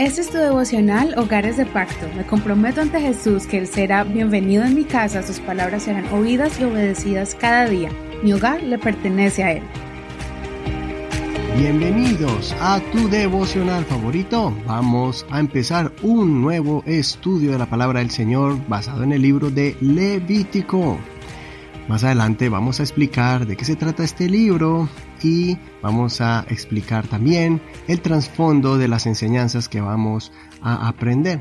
Este 0.00 0.22
es 0.22 0.30
tu 0.30 0.38
devocional 0.38 1.12
Hogares 1.18 1.58
de 1.58 1.66
Pacto. 1.66 2.08
Me 2.16 2.24
comprometo 2.24 2.80
ante 2.80 2.98
Jesús 2.98 3.46
que 3.46 3.58
Él 3.58 3.66
será 3.66 4.02
bienvenido 4.02 4.64
en 4.64 4.74
mi 4.74 4.84
casa, 4.84 5.22
sus 5.22 5.40
palabras 5.40 5.82
serán 5.82 6.10
oídas 6.10 6.58
y 6.58 6.64
obedecidas 6.64 7.34
cada 7.34 7.66
día. 7.66 7.90
Mi 8.22 8.32
hogar 8.32 8.62
le 8.62 8.78
pertenece 8.78 9.44
a 9.44 9.52
Él. 9.52 9.62
Bienvenidos 11.54 12.56
a 12.62 12.80
tu 12.92 13.10
devocional 13.10 13.84
favorito. 13.84 14.56
Vamos 14.64 15.26
a 15.28 15.38
empezar 15.38 15.92
un 16.00 16.40
nuevo 16.40 16.82
estudio 16.86 17.52
de 17.52 17.58
la 17.58 17.66
palabra 17.66 17.98
del 17.98 18.10
Señor 18.10 18.56
basado 18.68 19.02
en 19.02 19.12
el 19.12 19.20
libro 19.20 19.50
de 19.50 19.76
Levítico. 19.82 20.98
Más 21.90 22.04
adelante 22.04 22.48
vamos 22.48 22.78
a 22.78 22.84
explicar 22.84 23.48
de 23.48 23.56
qué 23.56 23.64
se 23.64 23.74
trata 23.74 24.04
este 24.04 24.28
libro 24.28 24.88
y 25.24 25.58
vamos 25.82 26.20
a 26.20 26.46
explicar 26.48 27.08
también 27.08 27.60
el 27.88 28.00
trasfondo 28.00 28.78
de 28.78 28.86
las 28.86 29.06
enseñanzas 29.06 29.68
que 29.68 29.80
vamos 29.80 30.30
a 30.62 30.86
aprender. 30.86 31.40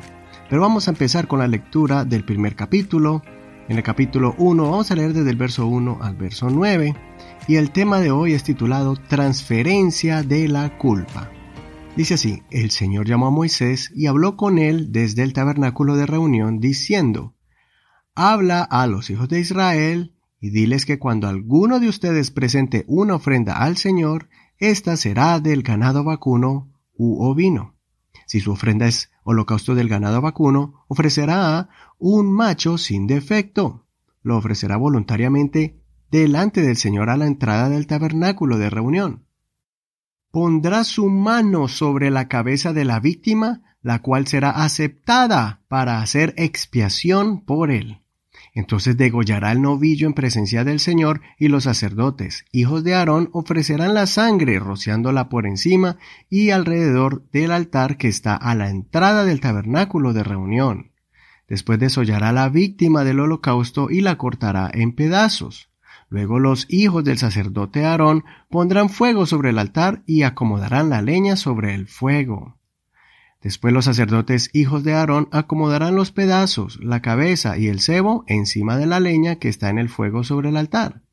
Pero 0.50 0.64
vamos 0.64 0.88
a 0.88 0.92
empezar 0.92 1.28
con 1.28 1.38
la 1.38 1.48
lectura 1.48 2.04
del 2.04 2.26
primer 2.26 2.56
capítulo. 2.56 3.22
En 3.68 3.78
el 3.78 3.84
capítulo 3.84 4.34
1 4.40 4.64
vamos 4.64 4.90
a 4.90 4.96
leer 4.96 5.14
desde 5.14 5.30
el 5.30 5.36
verso 5.36 5.68
1 5.68 6.00
al 6.02 6.16
verso 6.16 6.50
9 6.50 6.95
y 7.48 7.58
el 7.58 7.70
tema 7.70 8.00
de 8.00 8.09
hoy 8.09 8.34
es 8.34 8.44
titulado 8.44 8.95
Transferencia 8.95 10.23
de 10.23 10.48
la 10.48 10.80
culpa. 10.80 11.30
Dice 11.95 12.16
así, 12.16 12.42
el 12.50 12.72
Señor 12.72 13.06
llamó 13.06 13.28
a 13.28 13.31
Moisés 13.31 13.92
y 13.95 14.08
habló 14.08 14.36
con 14.36 14.58
él 14.58 14.92
desde 14.92 15.22
el 15.22 15.34
tabernáculo 15.34 15.95
de 15.95 16.08
reunión 16.08 16.59
diciendo, 16.59 17.36
Habla 18.16 18.64
a 18.64 18.88
los 18.88 19.12
hijos 19.12 19.30
de 19.30 19.42
Israel 19.42 20.16
y 20.40 20.52
diles 20.52 20.86
que 20.86 21.00
cuando 21.00 21.28
alguno 21.28 21.80
de 21.80 21.90
ustedes 21.90 22.32
presente 22.32 22.86
una 22.88 23.16
ofrenda 23.16 23.58
al 23.58 23.78
Señor, 23.78 24.30
ésta 24.58 24.98
será 24.98 25.40
del 25.40 25.64
ganado 25.64 26.04
vacuno 26.04 26.72
u 26.96 27.24
ovino. 27.24 27.76
Si 28.26 28.40
su 28.40 28.52
ofrenda 28.52 28.88
es 28.88 29.12
holocausto 29.24 29.76
del 29.76 29.90
ganado 29.90 30.22
vacuno, 30.22 30.86
ofrecerá 30.88 31.70
un 31.98 32.31
macho 32.31 32.78
sin 32.78 33.08
defecto. 33.08 33.86
Lo 34.22 34.38
ofrecerá 34.38 34.78
voluntariamente 34.78 35.81
delante 36.12 36.62
del 36.62 36.78
Señor 36.78 37.09
a 37.09 37.18
la 37.18 37.28
entrada 37.28 37.70
del 37.70 37.88
tabernáculo 37.88 38.58
de 38.58 38.70
reunión. 38.70 39.26
Pondrá 40.31 40.84
su 40.84 41.09
mano 41.09 41.68
sobre 41.68 42.12
la 42.12 42.28
cabeza 42.28 42.72
de 42.72 42.86
la 42.86 43.00
víctima, 43.00 43.64
la 43.81 44.02
cual 44.02 44.28
será 44.28 44.52
aceptada 44.52 45.64
para 45.68 46.02
hacer 46.02 46.34
expiación 46.38 47.42
por 47.46 47.72
él. 47.72 48.03
Entonces 48.53 48.97
degollará 48.97 49.52
el 49.52 49.61
novillo 49.61 50.08
en 50.08 50.14
presencia 50.14 50.64
del 50.64 50.80
Señor, 50.80 51.22
y 51.38 51.47
los 51.47 51.66
sacerdotes, 51.66 52.45
hijos 52.52 52.83
de 52.83 52.95
Aarón, 52.95 53.30
ofrecerán 53.31 53.94
la 53.94 54.08
sangre, 54.08 54.59
rociándola 54.59 55.30
por 55.30 55.45
encima 55.45 55.97
y 56.30 56.50
alrededor 56.50 57.23
del 57.31 57.52
altar 57.52 57.97
que 57.97 58.08
está 58.08 58.36
a 58.36 58.56
la 58.56 58.69
entrada 58.69 59.25
del 59.25 59.39
tabernáculo 59.39 60.14
de 60.14 60.23
reunión. 60.23 60.91
Después 61.47 61.80
desollará 61.80 62.31
la 62.31 62.50
víctima 62.50 63.03
del 63.03 63.19
holocausto 63.19 63.89
y 63.89 64.02
la 64.02 64.17
cortará 64.17 64.69
en 64.73 64.94
pedazos. 64.94 65.69
Luego 66.09 66.39
los 66.39 66.66
hijos 66.69 67.03
del 67.03 67.17
sacerdote 67.17 67.86
Aarón 67.86 68.23
pondrán 68.50 68.89
fuego 68.89 69.25
sobre 69.25 69.52
el 69.52 69.59
altar 69.59 70.03
y 70.06 70.23
acomodarán 70.23 70.89
la 70.89 71.02
leña 71.02 71.36
sobre 71.36 71.75
el 71.75 71.88
fuego. 71.88 72.59
Después 73.42 73.73
los 73.73 73.86
sacerdotes 73.86 74.50
hijos 74.54 74.84
de 74.84 74.94
Aarón 74.94 75.30
acomodarán 75.32 75.95
los 75.95 76.12
pedazos, 76.12 76.78
la 76.82 77.02
cabeza 77.02 77.58
y 77.58 77.68
el 77.68 77.80
cebo 77.80 78.26
encima 78.28 78.78
de 78.78 78.86
la 78.86 79.00
leña 79.00 79.38
que 79.38 79.48
está 79.48 79.70
en 79.70 79.80
el 79.80 79.88
fuego 79.88 80.23
sobre 80.23 80.50
el 80.50 80.58
altar. 80.58 81.04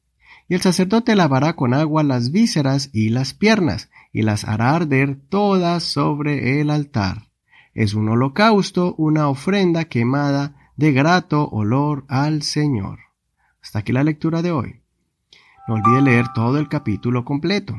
Y 0.48 0.54
el 0.54 0.60
sacerdote 0.60 1.14
lavará 1.14 1.54
con 1.54 1.72
agua 1.72 2.02
las 2.02 2.32
vísceras 2.32 2.90
y 2.92 3.10
las 3.10 3.34
piernas, 3.34 3.90
y 4.12 4.22
las 4.22 4.44
hará 4.44 4.74
arder 4.74 5.16
todas 5.28 5.84
sobre 5.84 6.60
el 6.60 6.70
altar. 6.70 7.28
Es 7.74 7.94
un 7.94 8.08
holocausto, 8.08 8.94
una 8.96 9.28
ofrenda 9.28 9.84
quemada 9.84 10.70
de 10.76 10.92
grato 10.92 11.48
olor 11.48 12.04
al 12.08 12.42
Señor. 12.42 13.00
Hasta 13.62 13.80
aquí 13.80 13.92
la 13.92 14.04
lectura 14.04 14.42
de 14.42 14.50
hoy. 14.50 14.80
No 15.68 15.74
olvide 15.74 16.02
leer 16.02 16.26
todo 16.32 16.58
el 16.58 16.68
capítulo 16.68 17.24
completo. 17.24 17.76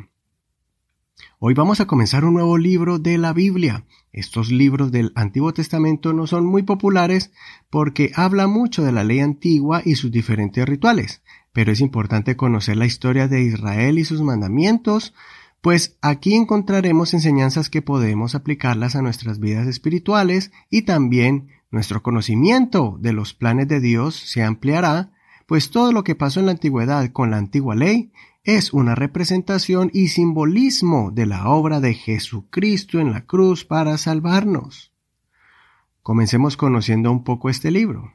Hoy 1.39 1.53
vamos 1.53 1.79
a 1.79 1.87
comenzar 1.87 2.25
un 2.25 2.33
nuevo 2.33 2.57
libro 2.57 2.99
de 2.99 3.17
la 3.17 3.33
Biblia. 3.33 3.85
Estos 4.17 4.51
libros 4.51 4.91
del 4.91 5.11
Antiguo 5.13 5.53
Testamento 5.53 6.11
no 6.11 6.25
son 6.25 6.43
muy 6.43 6.63
populares 6.63 7.31
porque 7.69 8.11
habla 8.15 8.47
mucho 8.47 8.83
de 8.83 8.91
la 8.91 9.03
ley 9.03 9.19
antigua 9.19 9.83
y 9.85 9.93
sus 9.93 10.11
diferentes 10.11 10.67
rituales, 10.67 11.21
pero 11.53 11.71
es 11.71 11.81
importante 11.81 12.35
conocer 12.35 12.77
la 12.77 12.87
historia 12.87 13.27
de 13.27 13.43
Israel 13.43 13.99
y 13.99 14.05
sus 14.05 14.23
mandamientos, 14.23 15.13
pues 15.61 15.97
aquí 16.01 16.33
encontraremos 16.33 17.13
enseñanzas 17.13 17.69
que 17.69 17.83
podemos 17.83 18.33
aplicarlas 18.33 18.95
a 18.95 19.03
nuestras 19.03 19.39
vidas 19.39 19.67
espirituales 19.67 20.51
y 20.71 20.81
también 20.81 21.49
nuestro 21.69 22.01
conocimiento 22.01 22.97
de 22.99 23.13
los 23.13 23.35
planes 23.35 23.67
de 23.67 23.79
Dios 23.81 24.15
se 24.15 24.41
ampliará, 24.41 25.11
pues 25.45 25.69
todo 25.69 25.91
lo 25.91 26.03
que 26.03 26.15
pasó 26.15 26.39
en 26.39 26.47
la 26.47 26.53
antigüedad 26.53 27.07
con 27.11 27.29
la 27.29 27.37
antigua 27.37 27.75
ley 27.75 28.11
es 28.47 28.71
una 28.71 28.95
representación 28.95 29.91
y 29.93 30.07
simbolismo 30.07 31.11
de 31.11 31.25
la 31.25 31.49
obra 31.49 31.81
de 31.81 31.93
Jesucristo 31.93 32.97
en 32.97 33.11
la 33.11 33.25
cruz 33.25 33.65
para 33.65 33.97
salvarnos. 33.97 34.93
Comencemos 36.01 36.55
conociendo 36.55 37.11
un 37.11 37.25
poco 37.25 37.49
este 37.49 37.71
libro. 37.71 38.13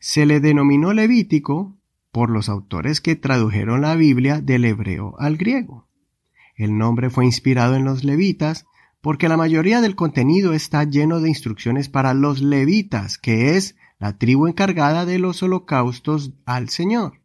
Se 0.00 0.26
le 0.26 0.40
denominó 0.40 0.92
Levítico 0.92 1.76
por 2.10 2.28
los 2.28 2.48
autores 2.48 3.00
que 3.00 3.14
tradujeron 3.14 3.82
la 3.82 3.94
Biblia 3.94 4.40
del 4.40 4.64
hebreo 4.64 5.14
al 5.20 5.36
griego. 5.36 5.86
El 6.56 6.76
nombre 6.76 7.08
fue 7.08 7.24
inspirado 7.24 7.76
en 7.76 7.84
los 7.84 8.02
levitas 8.02 8.66
porque 9.00 9.28
la 9.28 9.36
mayoría 9.36 9.80
del 9.80 9.94
contenido 9.94 10.54
está 10.54 10.82
lleno 10.82 11.20
de 11.20 11.28
instrucciones 11.28 11.88
para 11.88 12.14
los 12.14 12.42
levitas, 12.42 13.16
que 13.16 13.56
es 13.56 13.76
la 14.00 14.18
tribu 14.18 14.48
encargada 14.48 15.06
de 15.06 15.20
los 15.20 15.40
holocaustos 15.44 16.32
al 16.46 16.68
Señor. 16.68 17.21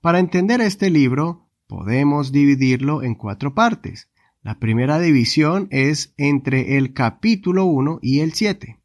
Para 0.00 0.20
entender 0.20 0.60
este 0.60 0.90
libro, 0.90 1.48
podemos 1.66 2.30
dividirlo 2.30 3.02
en 3.02 3.16
cuatro 3.16 3.54
partes. 3.54 4.08
La 4.42 4.60
primera 4.60 5.00
división 5.00 5.66
es 5.72 6.14
entre 6.16 6.76
el 6.76 6.92
capítulo 6.92 7.64
1 7.64 7.98
y 8.00 8.20
el 8.20 8.32
7. 8.32 8.78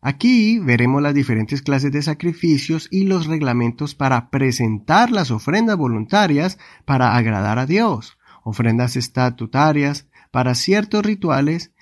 Aquí 0.00 0.60
veremos 0.60 1.02
las 1.02 1.12
diferentes 1.12 1.60
clases 1.60 1.90
de 1.90 2.02
sacrificios 2.02 2.86
y 2.92 3.04
los 3.04 3.26
reglamentos 3.26 3.96
para 3.96 4.30
presentar 4.30 5.10
las 5.10 5.32
ofrendas 5.32 5.76
voluntarias 5.76 6.56
para 6.84 7.16
agradar 7.16 7.58
a 7.58 7.66
Dios, 7.66 8.16
ofrendas 8.44 8.94
estatutarias 8.94 10.06
para 10.30 10.54
ciertos 10.54 11.04
rituales, 11.04 11.72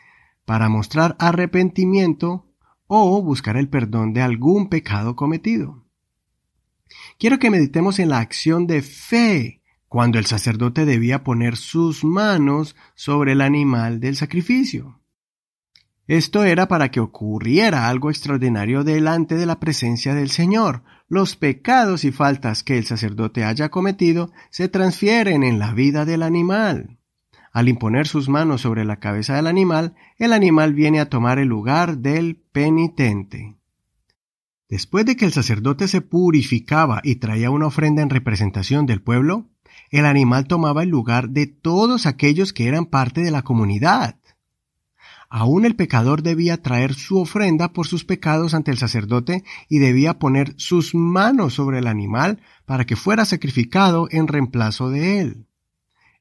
para 0.47 0.71
mostrar 0.71 1.15
arrepentimiento 1.19 2.47
o 2.87 3.21
buscar 3.23 3.59
el 3.59 3.69
perdón 3.69 4.15
de 4.15 4.23
algún 4.23 4.71
pecado 4.71 5.15
cometido. 5.15 5.82
Quiero 7.19 7.39
que 7.39 7.51
meditemos 7.51 7.99
en 7.99 8.09
la 8.09 8.19
acción 8.19 8.67
de 8.67 8.83
fe 8.83 9.63
cuando 9.89 10.19
el 10.19 10.27
sacerdote 10.27 10.87
debía 10.87 11.23
poner 11.23 11.57
sus 11.57 12.03
manos 12.03 12.77
sobre 12.95 13.33
el 13.33 13.41
animal 13.41 14.01
del 14.01 14.17
sacrificio. 14.17 15.03
Esto 16.07 16.45
era 16.45 16.67
para 16.67 16.91
que 16.91 17.01
ocurriera 17.01 17.89
algo 17.89 18.11
extraordinario 18.11 18.85
delante 18.85 19.35
de 19.35 19.47
la 19.47 19.61
presencia 19.61 20.15
del 20.15 20.31
Señor. 20.31 20.83
Los 21.09 21.37
pecados 21.37 22.05
y 22.05 22.11
faltas 22.11 22.63
que 22.63 22.77
el 22.77 22.87
sacerdote 22.87 23.45
haya 23.45 23.71
cometido 23.71 24.33
se 24.51 24.69
transfieren 24.69 25.43
en 25.45 25.59
la 25.59 25.73
vida 25.75 26.05
del 26.05 26.23
animal. 26.23 26.99
Al 27.53 27.69
imponer 27.69 28.07
sus 28.07 28.29
manos 28.29 28.63
sobre 28.63 28.85
la 28.85 28.99
cabeza 28.99 29.37
del 29.37 29.47
animal, 29.47 29.95
el 30.19 30.33
animal 30.33 30.73
viene 30.73 31.01
a 31.01 31.11
tomar 31.11 31.39
el 31.39 31.49
lugar 31.49 31.99
del 31.99 32.37
penitente. 32.37 33.57
Después 34.73 35.05
de 35.05 35.17
que 35.17 35.27
el 35.27 35.35
sacerdote 35.35 35.87
se 35.87 36.01
purificaba 36.01 37.03
y 37.05 37.17
traía 37.17 37.51
una 37.51 37.67
ofrenda 37.67 38.01
en 38.01 38.09
representación 38.09 38.87
del 38.87 39.03
pueblo, 39.03 39.51
el 39.91 40.07
animal 40.07 40.47
tomaba 40.47 40.83
el 40.83 40.89
lugar 40.89 41.29
de 41.29 41.47
todos 41.47 42.07
aquellos 42.07 42.55
que 42.55 42.69
eran 42.69 42.87
parte 42.87 43.21
de 43.21 43.31
la 43.31 43.43
comunidad. 43.43 44.17
Aún 45.29 45.67
el 45.67 45.77
pecador 45.77 46.23
debía 46.23 46.63
traer 46.63 46.95
su 46.95 47.19
ofrenda 47.19 47.75
por 47.75 47.87
sus 47.87 48.07
pecados 48.07 48.55
ante 48.55 48.71
el 48.71 48.79
sacerdote 48.79 49.45
y 49.69 49.79
debía 49.79 50.19
poner 50.19 50.55
sus 50.57 50.95
manos 50.95 51.53
sobre 51.53 51.81
el 51.81 51.87
animal 51.87 52.41
para 52.65 52.87
que 52.87 52.97
fuera 52.97 53.27
sacrificado 53.27 54.09
en 54.11 54.27
reemplazo 54.27 54.89
de 54.89 55.21
él. 55.21 55.47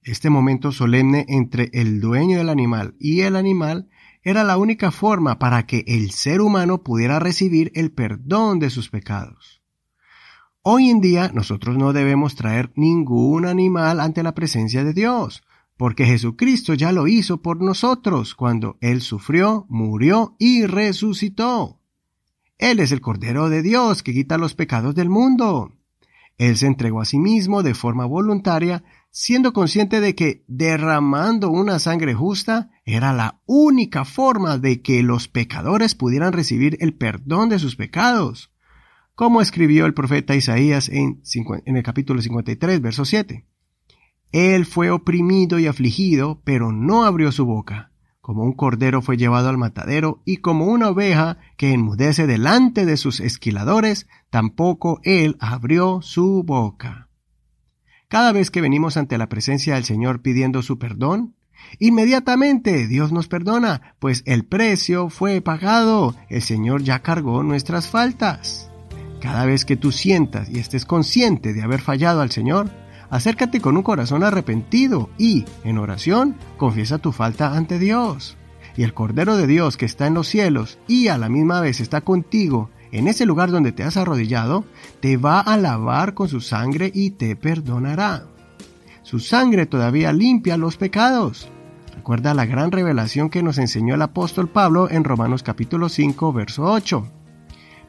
Este 0.04 0.30
momento 0.30 0.74
solemne 0.74 1.26
entre 1.30 1.70
el 1.72 2.02
dueño 2.02 2.40
del 2.40 2.50
animal 2.50 2.96
y 3.00 3.22
el 3.22 3.38
animal 3.38 3.88
era 4.24 4.44
la 4.44 4.58
única 4.58 4.92
forma 4.92 5.40
para 5.40 5.66
que 5.66 5.84
el 5.88 6.12
ser 6.12 6.42
humano 6.42 6.84
pudiera 6.84 7.20
recibir 7.20 7.72
el 7.76 7.92
perdón 7.92 8.60
de 8.60 8.70
sus 8.70 8.90
pecados. 8.90 9.62
Hoy 10.64 10.90
en 10.90 11.02
día 11.02 11.32
nosotros 11.34 11.76
no 11.76 11.92
debemos 11.92 12.36
traer 12.36 12.72
ningún 12.76 13.46
animal 13.46 14.00
ante 14.00 14.22
la 14.22 14.36
presencia 14.36 14.84
de 14.84 14.94
Dios, 14.94 15.42
porque 15.76 16.06
Jesucristo 16.06 16.76
ya 16.76 16.92
lo 16.92 17.08
hizo 17.08 17.42
por 17.42 17.64
nosotros 17.64 18.36
cuando 18.36 18.78
Él 18.82 19.02
sufrió, 19.02 19.66
murió 19.70 20.36
y 20.38 20.68
resucitó. 20.68 21.80
Él 22.60 22.80
es 22.80 22.92
el 22.92 23.02
Cordero 23.02 23.50
de 23.50 23.64
Dios 23.64 24.04
que 24.04 24.14
quita 24.14 24.38
los 24.38 24.54
pecados 24.54 24.94
del 24.94 25.10
mundo. 25.10 25.74
Él 26.42 26.58
se 26.58 26.66
entregó 26.66 27.02
a 27.02 27.06
sí 27.06 27.20
mismo 27.20 27.62
de 27.62 27.76
forma 27.76 28.08
voluntaria 28.08 28.84
siendo 29.12 29.54
consciente 29.54 30.02
de 30.02 30.16
que 30.16 30.44
derramando 30.48 31.52
una 31.52 31.78
sangre 31.78 32.16
justa 32.16 32.72
era 32.84 33.14
la 33.14 33.44
única 33.46 34.06
forma 34.06 34.58
de 34.58 34.82
que 34.82 35.04
los 35.04 35.28
pecadores 35.28 35.94
pudieran 35.94 36.34
recibir 36.34 36.78
el 36.80 36.96
perdón 36.96 37.50
de 37.50 37.60
sus 37.60 37.76
pecados, 37.76 38.52
como 39.14 39.40
escribió 39.40 39.86
el 39.86 39.94
profeta 39.94 40.36
Isaías 40.36 40.90
en, 40.90 41.22
el 41.64 41.84
capítulo 41.84 42.24
53, 42.24 42.82
verso 42.82 43.06
7. 43.06 43.46
Él 44.32 44.66
fue 44.66 44.90
oprimido 44.90 45.60
y 45.60 45.68
afligido, 45.68 46.42
pero 46.44 46.72
no 46.72 47.06
abrió 47.06 47.32
su 47.32 47.46
boca. 47.46 47.91
Como 48.22 48.44
un 48.44 48.54
cordero 48.54 49.02
fue 49.02 49.18
llevado 49.18 49.50
al 49.50 49.58
matadero, 49.58 50.22
y 50.26 50.38
como 50.38 50.66
una 50.66 50.90
oveja 50.90 51.40
que 51.58 51.74
enmudece 51.74 52.28
delante 52.28 52.86
de 52.86 52.96
sus 52.96 53.20
esquiladores, 53.20 54.08
tampoco 54.30 55.00
él 55.04 55.38
abrió 55.40 56.02
su 56.04 56.44
boca. 56.44 57.10
Cada 58.08 58.32
vez 58.32 58.52
que 58.52 58.62
venimos 58.62 58.96
ante 58.96 59.18
la 59.18 59.28
presencia 59.28 59.76
del 59.76 59.86
Señor 59.86 60.22
pidiendo 60.22 60.62
su 60.62 60.78
perdón, 60.78 61.36
inmediatamente 61.80 62.88
Dios 62.88 63.12
nos 63.12 63.28
perdona, 63.28 63.96
pues 64.00 64.22
el 64.26 64.46
precio 64.46 65.10
fue 65.10 65.42
pagado, 65.42 66.16
el 66.30 66.44
Señor 66.44 66.84
ya 66.84 67.02
cargó 67.02 67.42
nuestras 67.42 67.88
faltas. 67.88 68.70
Cada 69.20 69.46
vez 69.46 69.66
que 69.66 69.78
tú 69.78 69.92
sientas 69.92 70.50
y 70.50 70.60
estés 70.60 70.86
consciente 70.86 71.54
de 71.54 71.64
haber 71.64 71.82
fallado 71.82 72.22
al 72.22 72.32
Señor, 72.32 72.70
acércate 73.12 73.62
con 73.62 73.78
un 73.78 73.84
corazón 73.84 74.24
arrepentido 74.24 75.10
y, 75.20 75.46
en 75.64 75.78
oración, 75.78 76.36
confiesa 76.58 76.98
tu 76.98 77.12
falta 77.12 77.56
ante 77.56 77.78
Dios. 77.78 78.38
Y 78.76 78.84
el 78.84 78.96
Cordero 78.96 79.38
de 79.38 79.46
Dios 79.46 79.78
que 79.78 79.86
está 79.86 80.08
en 80.08 80.16
los 80.16 80.28
cielos 80.28 80.80
y 80.88 81.10
a 81.10 81.20
la 81.20 81.30
misma 81.30 81.62
vez 81.62 81.80
está 81.80 82.02
contigo 82.02 82.72
en 82.92 83.08
ese 83.08 83.26
lugar 83.26 83.52
donde 83.52 83.72
te 83.72 83.84
has 83.84 83.98
arrodillado, 83.98 84.66
te 85.00 85.18
va 85.18 85.40
a 85.40 85.58
lavar 85.58 86.14
con 86.14 86.28
su 86.28 86.42
sangre 86.42 86.92
y 86.94 87.12
te 87.12 87.36
perdonará. 87.36 88.26
Su 89.04 89.20
sangre 89.20 89.66
todavía 89.66 90.12
limpia 90.14 90.58
los 90.58 90.78
pecados. 90.78 91.50
Recuerda 91.96 92.34
la 92.34 92.46
gran 92.46 92.72
revelación 92.72 93.30
que 93.30 93.44
nos 93.44 93.58
enseñó 93.58 93.96
el 93.96 94.02
apóstol 94.02 94.50
Pablo 94.50 94.90
en 94.90 95.04
Romanos 95.04 95.44
capítulo 95.44 95.90
5, 95.90 96.34
verso 96.34 96.64
8. 96.64 97.21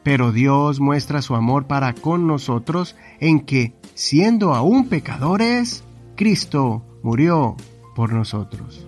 Pero 0.03 0.31
Dios 0.31 0.79
muestra 0.79 1.21
su 1.21 1.35
amor 1.35 1.65
para 1.65 1.93
con 1.93 2.27
nosotros 2.27 2.95
en 3.19 3.41
que, 3.41 3.73
siendo 3.93 4.53
aún 4.53 4.89
pecadores, 4.89 5.83
Cristo 6.15 6.83
murió 7.01 7.55
por 7.95 8.11
nosotros. 8.13 8.85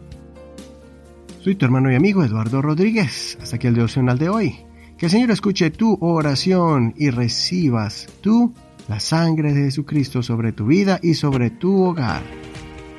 Soy 1.42 1.56
tu 1.56 1.66
hermano 1.66 1.92
y 1.92 1.96
amigo 1.96 2.24
Eduardo 2.24 2.62
Rodríguez. 2.62 3.38
Hasta 3.42 3.56
aquí 3.56 3.68
el 3.68 3.76
devocional 3.76 4.18
de 4.18 4.30
hoy. 4.30 4.56
Que 4.98 5.06
el 5.06 5.12
Señor 5.12 5.32
escuche 5.32 5.72
tu 5.72 5.98
oración 6.02 6.94
y 6.98 7.10
recibas 7.10 8.08
tú 8.22 8.54
la 8.88 9.00
sangre 9.00 9.54
de 9.54 9.64
Jesucristo 9.66 10.24
sobre 10.24 10.52
tu 10.52 10.68
vida 10.68 11.00
y 11.02 11.14
sobre 11.14 11.50
tu 11.50 11.84
hogar. 11.84 12.22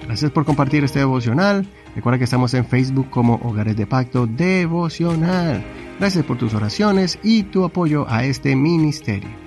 Gracias 0.04 0.30
por 0.30 0.44
compartir 0.44 0.84
este 0.84 1.00
devocional. 1.00 1.66
Recuerda 1.94 2.18
que 2.18 2.24
estamos 2.24 2.54
en 2.54 2.66
Facebook 2.66 3.10
como 3.10 3.40
Hogares 3.42 3.76
de 3.76 3.86
Pacto 3.86 4.26
Devocional. 4.26 5.64
Gracias 5.98 6.24
por 6.26 6.36
tus 6.36 6.52
oraciones 6.52 7.18
y 7.22 7.44
tu 7.44 7.64
apoyo 7.64 8.06
a 8.08 8.24
este 8.24 8.54
ministerio. 8.54 9.45